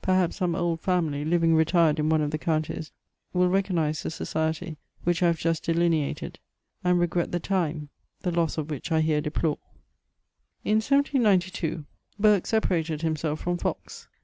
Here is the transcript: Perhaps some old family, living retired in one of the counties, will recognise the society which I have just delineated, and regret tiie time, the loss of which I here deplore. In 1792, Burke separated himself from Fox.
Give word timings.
Perhaps 0.00 0.36
some 0.36 0.54
old 0.54 0.80
family, 0.82 1.24
living 1.24 1.56
retired 1.56 1.98
in 1.98 2.08
one 2.08 2.20
of 2.20 2.30
the 2.30 2.38
counties, 2.38 2.92
will 3.32 3.48
recognise 3.48 4.04
the 4.04 4.10
society 4.12 4.76
which 5.02 5.20
I 5.20 5.26
have 5.26 5.38
just 5.40 5.64
delineated, 5.64 6.38
and 6.84 7.00
regret 7.00 7.32
tiie 7.32 7.42
time, 7.42 7.88
the 8.22 8.30
loss 8.30 8.56
of 8.56 8.70
which 8.70 8.92
I 8.92 9.00
here 9.00 9.20
deplore. 9.20 9.58
In 10.62 10.76
1792, 10.76 11.84
Burke 12.20 12.46
separated 12.46 13.02
himself 13.02 13.40
from 13.40 13.58
Fox. 13.58 14.06